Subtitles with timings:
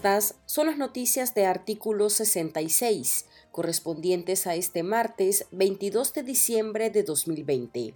[0.00, 7.02] Estas son las noticias de artículo 66, correspondientes a este martes 22 de diciembre de
[7.02, 7.92] 2020.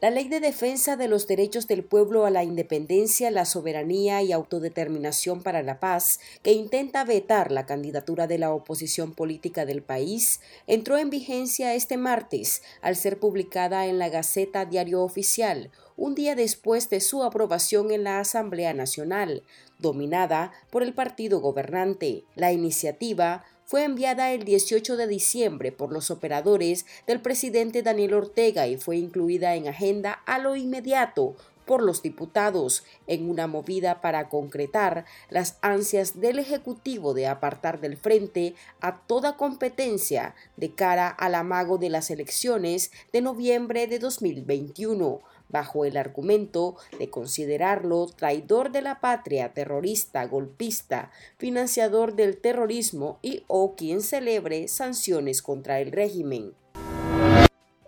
[0.00, 4.32] La Ley de Defensa de los Derechos del Pueblo a la Independencia, la Soberanía y
[4.32, 10.40] Autodeterminación para la Paz, que intenta vetar la candidatura de la oposición política del país,
[10.66, 16.36] entró en vigencia este martes al ser publicada en la Gaceta Diario Oficial, un día
[16.36, 19.42] después de su aprobación en la Asamblea Nacional,
[19.80, 22.22] dominada por el partido gobernante.
[22.36, 28.68] La iniciativa fue enviada el 18 de diciembre por los operadores del presidente Daniel Ortega
[28.68, 31.36] y fue incluida en agenda a lo inmediato
[31.68, 37.96] por los diputados en una movida para concretar las ansias del Ejecutivo de apartar del
[37.96, 45.20] frente a toda competencia de cara al amago de las elecciones de noviembre de 2021
[45.50, 53.44] bajo el argumento de considerarlo traidor de la patria, terrorista, golpista, financiador del terrorismo y
[53.46, 56.54] o quien celebre sanciones contra el régimen.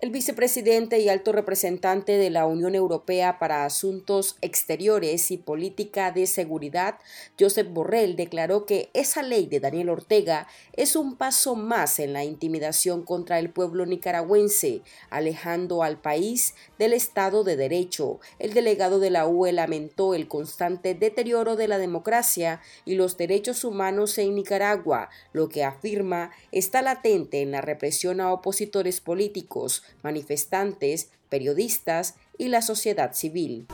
[0.01, 6.27] El vicepresidente y alto representante de la Unión Europea para Asuntos Exteriores y Política de
[6.27, 6.95] Seguridad,
[7.39, 12.25] Josep Borrell, declaró que esa ley de Daniel Ortega es un paso más en la
[12.25, 18.21] intimidación contra el pueblo nicaragüense, alejando al país del Estado de Derecho.
[18.39, 23.65] El delegado de la UE lamentó el constante deterioro de la democracia y los derechos
[23.65, 31.09] humanos en Nicaragua, lo que afirma está latente en la represión a opositores políticos, manifestantes,
[31.29, 33.67] periodistas y la sociedad civil.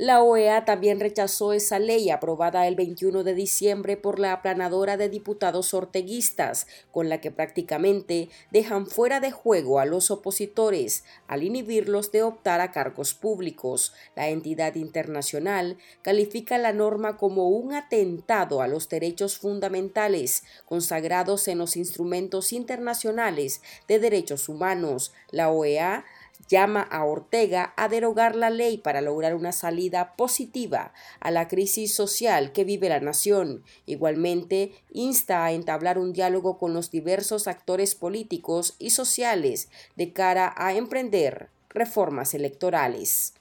[0.00, 5.08] La OEA también rechazó esa ley aprobada el 21 de diciembre por la aplanadora de
[5.08, 12.12] diputados orteguistas, con la que prácticamente dejan fuera de juego a los opositores al inhibirlos
[12.12, 13.92] de optar a cargos públicos.
[14.14, 21.58] La entidad internacional califica la norma como un atentado a los derechos fundamentales consagrados en
[21.58, 25.12] los instrumentos internacionales de derechos humanos.
[25.32, 26.04] La OEA
[26.46, 31.94] llama a Ortega a derogar la ley para lograr una salida positiva a la crisis
[31.94, 33.64] social que vive la nación.
[33.86, 40.54] Igualmente, insta a entablar un diálogo con los diversos actores políticos y sociales de cara
[40.56, 43.34] a emprender reformas electorales.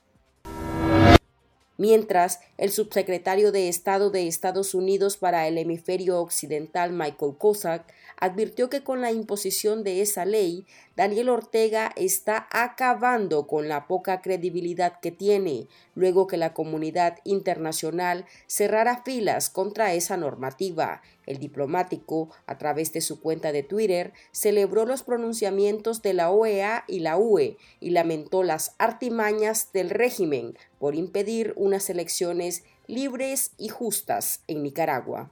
[1.77, 8.69] Mientras, el subsecretario de Estado de Estados Unidos para el hemisferio occidental, Michael Kozak, advirtió
[8.69, 10.65] que con la imposición de esa ley,
[10.95, 18.25] Daniel Ortega está acabando con la poca credibilidad que tiene, luego que la comunidad internacional
[18.47, 21.03] cerrara filas contra esa normativa.
[21.27, 26.85] El diplomático, a través de su cuenta de Twitter, celebró los pronunciamientos de la OEA
[26.87, 33.67] y la UE y lamentó las artimañas del régimen por impedir unas elecciones libres y
[33.67, 35.31] justas en Nicaragua.